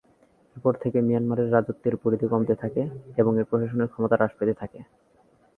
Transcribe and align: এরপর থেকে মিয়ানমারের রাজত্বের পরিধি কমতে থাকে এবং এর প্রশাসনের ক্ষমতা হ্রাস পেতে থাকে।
এরপর 0.55 0.73
থেকে 0.83 0.97
মিয়ানমারের 1.01 1.51
রাজত্বের 1.51 1.95
পরিধি 2.03 2.27
কমতে 2.29 2.55
থাকে 2.55 2.81
এবং 3.17 3.31
এর 3.35 3.45
প্রশাসনের 3.49 3.91
ক্ষমতা 3.91 4.15
হ্রাস 4.15 4.31
পেতে 4.37 4.53
থাকে। 4.61 4.79